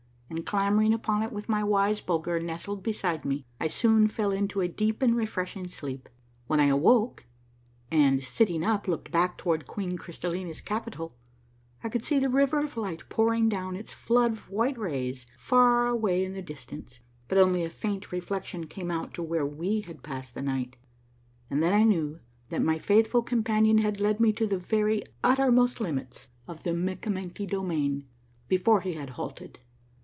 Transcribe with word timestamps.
and 0.31 0.45
clambering 0.45 0.93
upon 0.93 1.21
it 1.21 1.31
with 1.33 1.49
my 1.49 1.61
wise 1.61 1.99
Bulger 1.99 2.39
nestled 2.39 2.81
beside 2.81 3.25
me, 3.25 3.45
I 3.59 3.67
soon 3.67 4.07
fell 4.07 4.31
into 4.31 4.61
a 4.61 4.67
deep 4.69 5.01
and 5.01 5.13
refreshing 5.13 5.67
sleep. 5.67 6.07
When 6.47 6.57
I 6.57 6.69
aAvoke 6.69 7.23
and, 7.91 8.23
sitting 8.23 8.63
up, 8.63 8.87
looked 8.87 9.11
back 9.11 9.37
toward 9.37 9.67
Queen 9.67 9.97
Crystallina's 9.97 10.61
capital, 10.61 11.17
I 11.83 11.89
could 11.89 12.05
see 12.05 12.17
the 12.17 12.29
River 12.29 12.59
of 12.59 12.77
Light 12.77 13.03
pouring 13.09 13.49
down 13.49 13.75
its 13.75 13.91
flood 13.91 14.31
of 14.31 14.49
white 14.49 14.77
rays 14.77 15.27
far 15.37 15.85
away 15.87 16.23
in 16.23 16.31
the 16.31 16.41
distance; 16.41 17.01
but 17.27 17.37
only 17.37 17.65
a 17.65 17.69
faint 17.69 18.13
reflection 18.13 18.67
came 18.67 18.89
out 18.89 19.13
to 19.15 19.23
where 19.23 19.45
we 19.45 19.81
had 19.81 20.01
passed 20.01 20.33
the 20.33 20.41
night, 20.41 20.77
and 21.49 21.61
then 21.61 21.73
I 21.73 21.83
knew 21.83 22.21
that 22.51 22.61
my 22.63 22.77
faithful 22.77 23.21
companion 23.21 23.79
had 23.79 23.99
led 23.99 24.21
me 24.21 24.31
to 24.31 24.47
the 24.47 24.55
verj' 24.55 25.03
uttermost 25.25 25.81
limit 25.81 26.29
of 26.47 26.63
the 26.63 26.71
Mikkamenky 26.71 27.45
domain 27.49 28.07
before 28.47 28.79
he 28.79 28.93
had 28.93 29.09
halted. 29.11 29.59